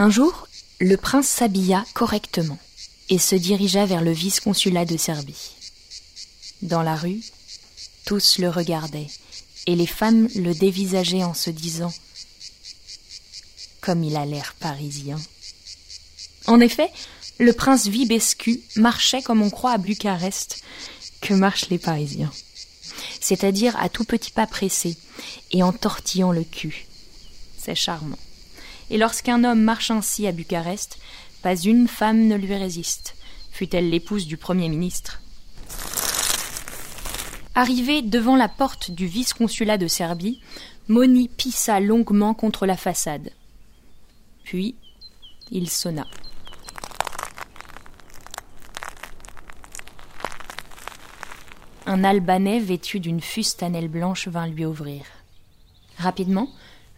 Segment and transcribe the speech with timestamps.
[0.00, 0.48] Un jour,
[0.80, 2.58] le prince s'habilla correctement
[3.10, 5.50] et se dirigea vers le vice-consulat de Serbie.
[6.62, 7.20] Dans la rue,
[8.06, 9.08] tous le regardaient
[9.66, 11.92] et les femmes le dévisageaient en se disant
[13.82, 15.20] Comme il a l'air parisien.
[16.46, 16.90] En effet,
[17.38, 20.62] le prince Vibescu marchait comme on croit à Bucarest
[21.20, 22.32] que marchent les Parisiens,
[23.20, 24.96] c'est-à-dire à tout petit pas pressé
[25.50, 26.86] et en tortillant le cul.
[27.58, 28.16] C'est charmant.
[28.90, 30.98] Et lorsqu'un homme marche ainsi à Bucarest,
[31.42, 33.16] pas une femme ne lui résiste,
[33.52, 35.22] fût-elle l'épouse du Premier ministre.
[37.54, 40.40] Arrivé devant la porte du vice-consulat de Serbie,
[40.88, 43.30] Moni pissa longuement contre la façade.
[44.42, 44.74] Puis
[45.50, 46.06] il sonna.
[51.86, 55.04] Un Albanais vêtu d'une fustanelle blanche vint lui ouvrir.
[55.98, 56.48] Rapidement,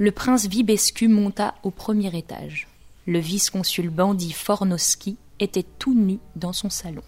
[0.00, 2.68] le prince Vibescu monta au premier étage.
[3.06, 7.02] Le vice-consul bandit Fornoski était tout nu dans son salon.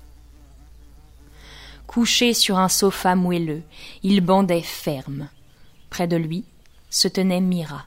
[1.87, 3.63] Couché sur un sofa moelleux,
[4.03, 5.31] il bandait ferme.
[5.89, 6.45] Près de lui
[6.91, 7.87] se tenait Mira,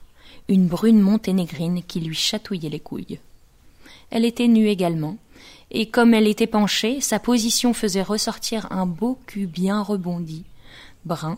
[0.50, 3.20] une brune monténégrine qui lui chatouillait les couilles.
[4.10, 5.18] Elle était nue également,
[5.70, 10.46] et comme elle était penchée, sa position faisait ressortir un beau cul bien rebondi,
[11.06, 11.38] brun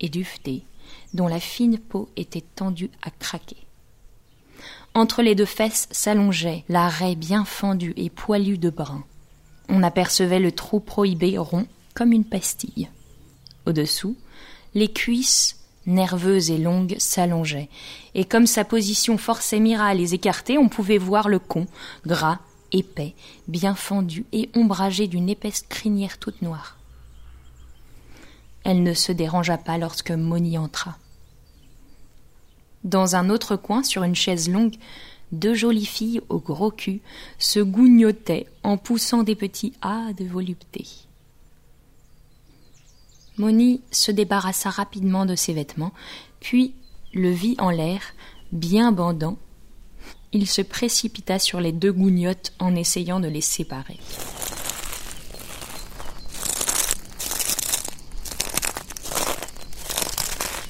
[0.00, 0.64] et duveté,
[1.14, 3.56] dont la fine peau était tendue à craquer.
[4.94, 9.04] Entre les deux fesses s'allongeait la raie bien fendue et poilue de brun.
[9.68, 12.88] On apercevait le trou prohibé rond comme une pastille.
[13.66, 14.16] Au-dessous,
[14.74, 17.70] les cuisses, nerveuses et longues, s'allongeaient,
[18.14, 21.66] et comme sa position forçait Mira à les écarter, on pouvait voir le con,
[22.06, 22.40] gras,
[22.72, 23.14] épais,
[23.48, 26.76] bien fendu et ombragé d'une épaisse crinière toute noire.
[28.64, 30.96] Elle ne se dérangea pas lorsque Moni entra.
[32.84, 34.76] Dans un autre coin, sur une chaise longue,
[35.32, 37.00] deux jolies filles au gros cul
[37.38, 40.86] se gougnotaient en poussant des petits A de volupté.
[43.36, 45.92] Moni se débarrassa rapidement de ses vêtements,
[46.40, 46.74] puis
[47.12, 48.00] le vit en l'air,
[48.52, 49.38] bien bandant,
[50.32, 53.98] il se précipita sur les deux gougnottes en essayant de les séparer.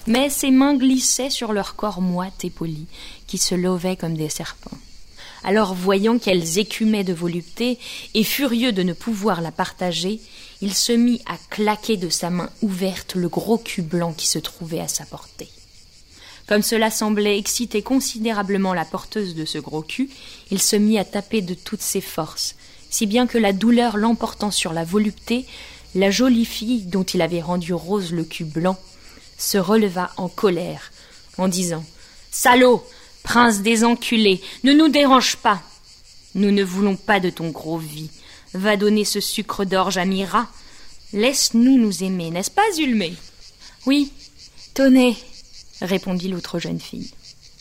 [0.06, 2.86] Mais ses mains glissaient sur leur corps moite et poli,
[3.26, 4.76] qui se levaient comme des serpents.
[5.44, 7.78] Alors, voyant qu'elles écumaient de volupté,
[8.14, 10.20] et furieux de ne pouvoir la partager,
[10.60, 14.38] il se mit à claquer de sa main ouverte le gros cul blanc qui se
[14.38, 15.48] trouvait à sa portée.
[16.46, 20.10] Comme cela semblait exciter considérablement la porteuse de ce gros cul,
[20.50, 22.56] il se mit à taper de toutes ses forces,
[22.90, 25.46] si bien que la douleur l'emportant sur la volupté,
[25.94, 28.78] la jolie fille dont il avait rendu rose le cul blanc
[29.38, 30.92] se releva en colère,
[31.38, 31.84] en disant
[32.30, 32.84] Salaud,
[33.22, 35.62] prince des enculés, ne nous dérange pas.
[36.34, 38.10] Nous ne voulons pas de ton gros vie.
[38.54, 40.48] Va donner ce sucre d'orge à Mira.
[41.12, 43.14] Laisse-nous nous aimer, n'est-ce pas, Ulmé
[43.86, 44.12] Oui,
[44.74, 45.16] tenez,
[45.80, 47.10] répondit l'autre jeune fille.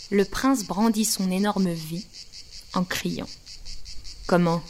[0.10, 2.06] Le prince brandit son énorme vie
[2.74, 3.30] en criant.
[4.28, 4.64] Comment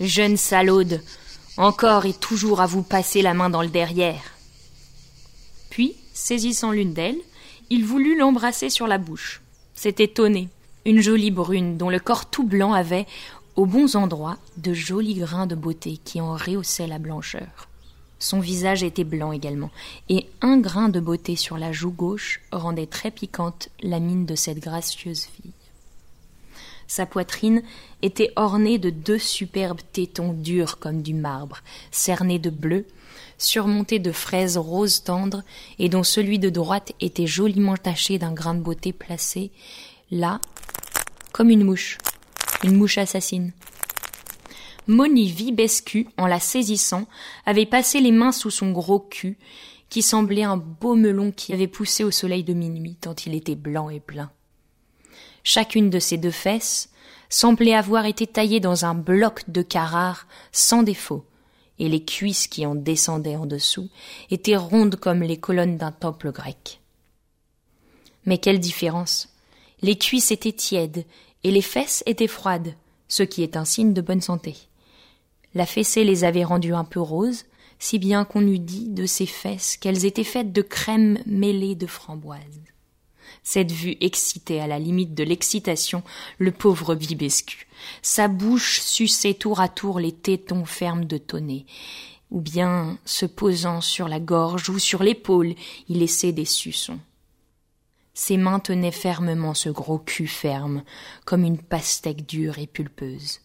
[0.00, 1.02] Jeune salaude,
[1.56, 4.22] encore et toujours à vous passer la main dans le derrière?
[6.22, 7.18] Saisissant l'une d'elles,
[7.70, 9.40] il voulut l'embrasser sur la bouche.
[9.74, 10.50] C'était Tonné,
[10.84, 13.06] une jolie brune dont le corps tout blanc avait,
[13.56, 17.68] aux bons endroits, de jolis grains de beauté qui en rehaussaient la blancheur.
[18.18, 19.70] Son visage était blanc également,
[20.10, 24.34] et un grain de beauté sur la joue gauche rendait très piquante la mine de
[24.34, 25.54] cette gracieuse fille.
[26.90, 27.62] Sa poitrine
[28.02, 31.58] était ornée de deux superbes tétons durs comme du marbre,
[31.92, 32.84] cernés de bleu,
[33.38, 35.44] surmontés de fraises roses tendres,
[35.78, 39.52] et dont celui de droite était joliment taché d'un grain de beauté placé,
[40.10, 40.40] là,
[41.30, 41.96] comme une mouche,
[42.64, 43.52] une mouche assassine.
[44.88, 47.06] Moni Vibescu, en la saisissant,
[47.46, 49.38] avait passé les mains sous son gros cul,
[49.90, 53.54] qui semblait un beau melon qui avait poussé au soleil de minuit, tant il était
[53.54, 54.32] blanc et plein.
[55.44, 56.90] Chacune de ses deux fesses
[57.28, 61.24] semblait avoir été taillée dans un bloc de carrare sans défaut,
[61.78, 63.88] et les cuisses qui en descendaient en dessous
[64.30, 66.80] étaient rondes comme les colonnes d'un temple grec.
[68.26, 69.34] Mais quelle différence
[69.80, 71.06] Les cuisses étaient tièdes
[71.42, 72.74] et les fesses étaient froides,
[73.08, 74.56] ce qui est un signe de bonne santé.
[75.54, 77.44] La fessée les avait rendues un peu roses,
[77.78, 81.86] si bien qu'on eût dit de ses fesses qu'elles étaient faites de crème mêlée de
[81.86, 82.60] framboise.
[83.42, 86.02] Cette vue excitait à la limite de l'excitation
[86.38, 87.66] le pauvre Vibescu.
[88.02, 91.64] Sa bouche suçait tour à tour les tétons fermes de tonnet,
[92.30, 95.54] ou bien, se posant sur la gorge ou sur l'épaule,
[95.88, 97.00] il laissait des suçons.
[98.14, 100.82] Ses mains tenaient fermement ce gros cul ferme,
[101.24, 103.40] comme une pastèque dure et pulpeuse.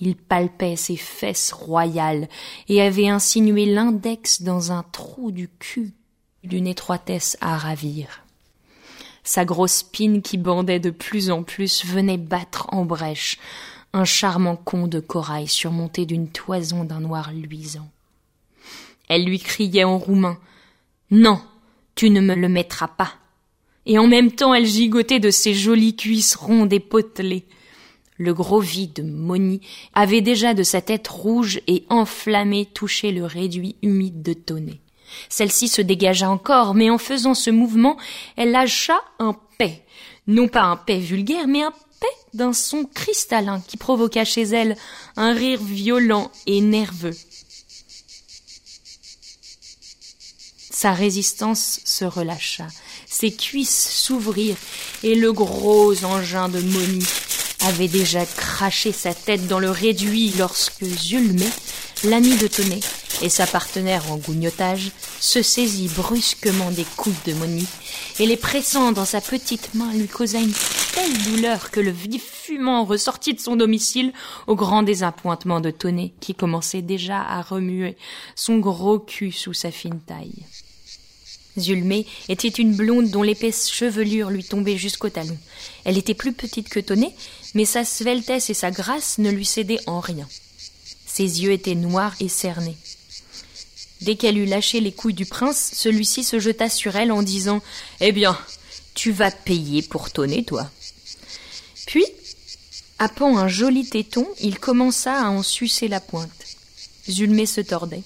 [0.00, 2.28] Il palpait ses fesses royales
[2.68, 5.94] et avait insinué l'index dans un trou du cul
[6.42, 8.21] d'une étroitesse à ravir.
[9.24, 13.38] Sa grosse spine qui bandait de plus en plus venait battre en brèche
[13.92, 17.90] un charmant con de corail surmonté d'une toison d'un noir luisant.
[19.08, 20.38] Elle lui criait en roumain
[21.10, 21.40] Non,
[21.94, 23.14] tu ne me le mettras pas.
[23.86, 27.44] Et en même temps elle gigotait de ses jolies cuisses rondes et potelées.
[28.16, 29.60] Le gros vide de Moni
[29.94, 34.81] avait déjà de sa tête rouge et enflammée touché le réduit humide de Tonnet.
[35.28, 37.96] Celle-ci se dégagea encore, mais en faisant ce mouvement,
[38.36, 39.82] elle lâcha un paix.
[40.26, 44.76] Non pas un paix vulgaire, mais un paix d'un son cristallin qui provoqua chez elle
[45.16, 47.16] un rire violent et nerveux.
[50.70, 52.66] Sa résistance se relâcha,
[53.06, 54.56] ses cuisses s'ouvrirent
[55.04, 57.04] et le gros engin de Moni
[57.60, 61.46] avait déjà craché sa tête dans le réduit lorsque Zulmé,
[62.04, 62.80] l'ami de Tonnet,
[63.22, 64.90] et sa partenaire en gougnotage,
[65.20, 67.66] se saisit brusquement des coudes de Moni,
[68.18, 70.52] et les pressant dans sa petite main lui causa une
[70.92, 74.12] telle douleur que le vif fumant ressortit de son domicile
[74.46, 77.96] au grand désappointement de Tonnet, qui commençait déjà à remuer
[78.34, 80.44] son gros cul sous sa fine taille.
[81.58, 85.36] Zulmé était une blonde dont l'épaisse chevelure lui tombait jusqu'au talon.
[85.84, 87.14] Elle était plus petite que Tonnet,
[87.54, 90.26] mais sa sveltesse et sa grâce ne lui cédaient en rien.
[91.06, 92.76] Ses yeux étaient noirs et cernés.
[94.02, 97.62] Dès qu'elle eut lâché les couilles du prince, celui-ci se jeta sur elle en disant
[98.00, 98.36] Eh bien,
[98.94, 100.68] tu vas payer pour Tonnet, toi.
[101.86, 102.04] Puis,
[102.98, 106.30] appant un joli téton, il commença à en sucer la pointe.
[107.08, 108.02] Zulmé se tordait.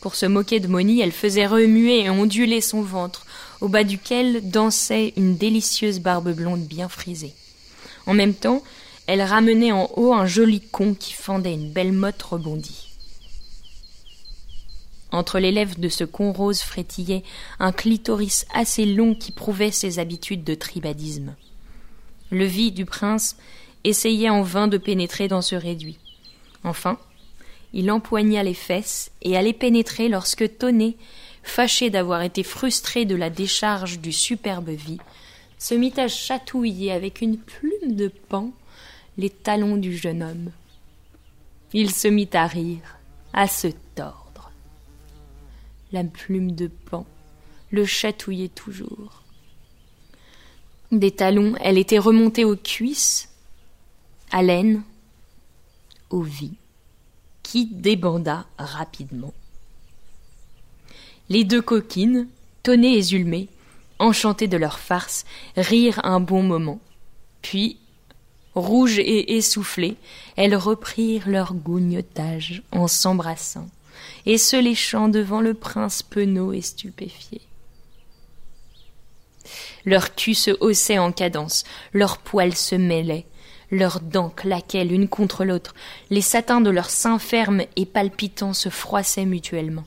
[0.00, 3.26] Pour se moquer de Moni, elle faisait remuer et onduler son ventre,
[3.60, 7.32] au bas duquel dansait une délicieuse barbe blonde bien frisée.
[8.06, 8.62] En même temps,
[9.06, 12.85] elle ramenait en haut un joli con qui fendait une belle motte rebondie.
[15.16, 17.22] Entre les lèvres de ce con rose frétillait
[17.58, 21.34] un clitoris assez long qui prouvait ses habitudes de tribadisme.
[22.30, 23.38] Le vie du prince
[23.82, 25.96] essayait en vain de pénétrer dans ce réduit.
[26.64, 26.98] Enfin,
[27.72, 30.96] il empoigna les fesses et allait pénétrer lorsque Tonnet,
[31.42, 35.00] fâché d'avoir été frustré de la décharge du superbe vie,
[35.58, 38.50] se mit à chatouiller avec une plume de pan
[39.16, 40.50] les talons du jeune homme.
[41.72, 42.98] Il se mit à rire,
[43.32, 44.25] à se tordre.
[45.92, 47.06] La plume de pan
[47.70, 49.22] le chatouillait toujours.
[50.92, 53.28] Des talons, elle était remontée aux cuisses,
[54.30, 54.82] à l'aine,
[56.10, 56.56] aux vies
[57.42, 59.32] qui débanda rapidement.
[61.28, 62.26] Les deux coquines,
[62.64, 63.48] Tonnet et Zulmé,
[64.00, 65.24] enchantées de leur farce,
[65.56, 66.80] rirent un bon moment.
[67.42, 67.78] Puis,
[68.56, 69.96] rouges et essoufflées,
[70.34, 73.68] elles reprirent leur gougnotage en s'embrassant
[74.24, 77.40] et se léchant devant le prince penaud et stupéfié.
[79.84, 83.26] Leurs culs se haussaient en cadence, leurs poils se mêlaient,
[83.70, 85.74] leurs dents claquaient l'une contre l'autre,
[86.10, 89.84] les satins de leurs seins fermes et palpitants se froissaient mutuellement.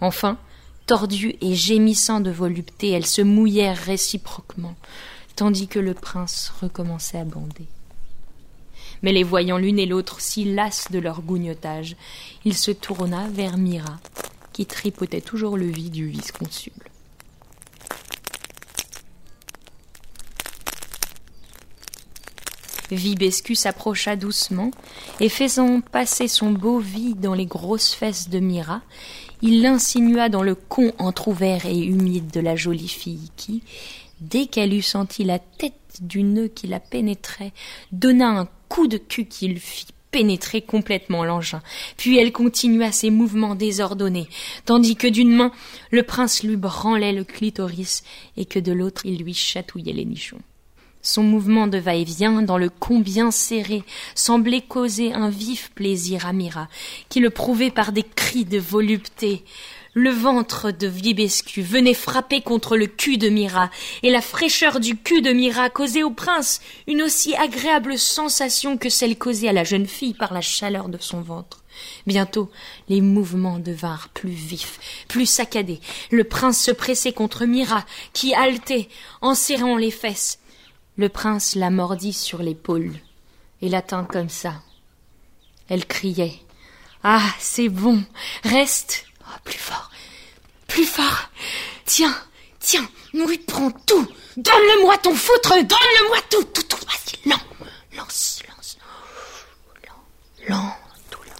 [0.00, 0.38] Enfin,
[0.86, 4.74] tordues et gémissant de volupté, elles se mouillèrent réciproquement,
[5.34, 7.68] tandis que le prince recommençait à bander.
[9.02, 11.96] Mais les voyant l'une et l'autre si lasses de leur gougnotage,
[12.44, 13.98] il se tourna vers Mira,
[14.52, 16.72] qui tripotait toujours le vide du vice-consul.
[22.90, 24.70] Vibescu s'approcha doucement,
[25.20, 28.82] et faisant passer son beau vie dans les grosses fesses de Mira,
[29.42, 33.62] il l'insinua dans le con entr'ouvert et humide de la jolie fille qui,
[34.20, 37.52] dès qu'elle eut senti la tête du nœud qui la pénétrait,
[37.92, 41.60] donna un coup de cul qui le fit pénétrer complètement l'engin.
[41.96, 44.28] Puis elle continua ses mouvements désordonnés,
[44.64, 45.52] tandis que d'une main
[45.90, 48.02] le prince lui branlait le clitoris
[48.36, 50.40] et que de l'autre il lui chatouillait les nichons.
[51.02, 53.84] Son mouvement de va-et-vient dans le combien serré
[54.16, 56.68] semblait causer un vif plaisir à Mira,
[57.08, 59.44] qui le prouvait par des cris de volupté.
[59.98, 63.70] Le ventre de Vibescu venait frapper contre le cul de Mira,
[64.02, 68.90] et la fraîcheur du cul de Mira causait au prince une aussi agréable sensation que
[68.90, 71.64] celle causée à la jeune fille par la chaleur de son ventre.
[72.06, 72.50] Bientôt,
[72.90, 75.80] les mouvements devinrent plus vifs, plus saccadés.
[76.10, 78.90] Le prince se pressait contre Mira, qui haletait,
[79.22, 80.40] en serrant les fesses.
[80.98, 82.92] Le prince la mordit sur l'épaule
[83.62, 84.56] et la tint comme ça.
[85.70, 86.38] Elle criait.
[87.02, 88.04] Ah, c'est bon.
[88.44, 89.05] Reste.
[89.44, 89.90] Plus fort.
[90.66, 91.30] Plus fort.
[91.84, 92.16] Tiens,
[92.60, 94.06] tiens, oui, prends tout.
[94.36, 97.40] Donne-le-moi ton foutre Donne-le-moi tout Tout, tout Vas-y, lent
[97.96, 98.78] Lance, lance
[100.48, 100.76] Lent, lent,
[101.10, 101.32] tout lent.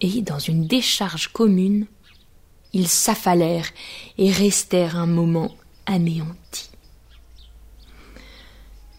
[0.00, 1.86] Et dans une décharge commune,
[2.72, 3.70] ils s'affalèrent
[4.18, 5.54] et restèrent un moment
[5.86, 6.70] anéantis.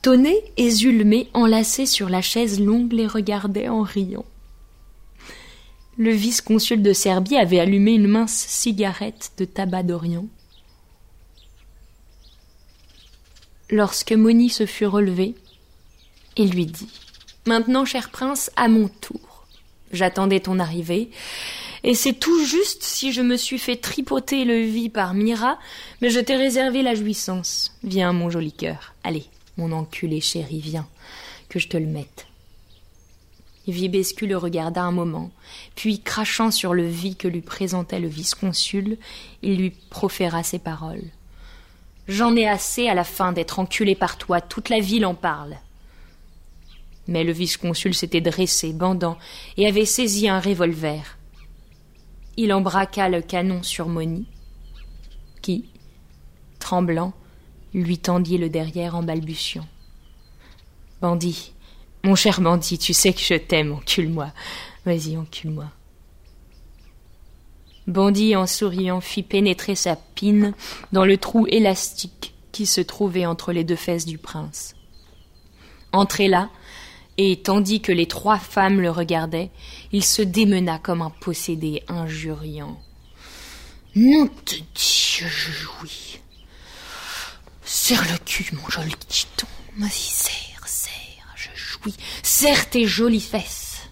[0.02, 4.26] Tonnet et Zulmé, enlacés sur la chaise longue, les regardaient en riant.
[6.00, 10.28] Le vice-consul de Serbie avait allumé une mince cigarette de tabac d'Orient.
[13.70, 15.36] Lorsque Moni se fut relevée,
[16.38, 16.88] il lui dit
[17.46, 19.46] Maintenant, cher prince, à mon tour.
[19.92, 21.10] J'attendais ton arrivée,
[21.84, 25.60] et c'est tout juste si je me suis fait tripoter le vie par Mira,
[26.02, 27.76] mais je t'ai réservé la jouissance.
[27.84, 28.94] Viens, mon joli cœur.
[29.04, 29.26] Allez,
[29.58, 30.88] mon enculé chéri, viens,
[31.50, 32.26] que je te le mette.
[33.72, 35.32] Viebescu le regarda un moment,
[35.76, 38.98] puis, crachant sur le vie que lui présentait le vice-consul,
[39.42, 41.04] il lui proféra ces paroles.
[42.08, 45.58] J'en ai assez à la fin d'être enculé par toi, toute la ville en parle.
[47.08, 49.18] Mais le vice-consul s'était dressé, bandant,
[49.58, 51.18] et avait saisi un revolver.
[52.38, 54.26] Il embraqua le canon sur Moni,
[55.42, 55.66] qui,
[56.60, 57.14] tremblant,
[57.74, 59.68] lui tendit le derrière en balbutiant.
[61.02, 61.54] Bandit,
[62.04, 64.32] mon cher bandit, tu sais que je t'aime, encule-moi.
[64.86, 65.66] Vas-y, encule-moi.
[67.88, 70.54] Bandit, en souriant, fit pénétrer sa pine
[70.92, 74.76] dans le trou élastique qui se trouvait entre les deux fesses du prince.
[75.92, 76.50] Entré là,
[77.18, 79.50] et tandis que les trois femmes le regardaient,
[79.92, 82.80] il se démena comme un possédé injuriant.
[83.96, 86.20] Nom te dit, je jouis.
[87.66, 89.48] Serre le cul, mon joli titon.
[89.78, 90.49] Vas-y,
[91.82, 91.96] jouis.
[92.24, 93.90] Serre tes jolies fesses.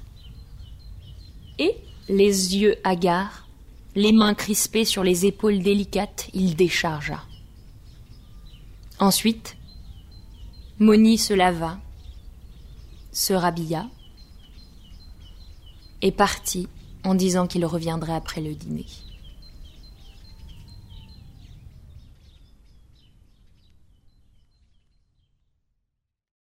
[1.59, 1.75] Et,
[2.09, 3.47] les yeux hagards,
[3.95, 7.23] les mains crispées sur les épaules délicates, il déchargea.
[8.99, 9.57] Ensuite,
[10.79, 11.79] Moni se lava,
[13.11, 13.87] se rhabilla
[16.01, 16.67] et partit
[17.03, 18.85] en disant qu'il reviendrait après le dîner.